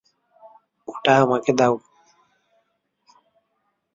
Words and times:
ওটা 0.87 1.13
আমাকে 1.23 1.51
দাও। 1.59 1.73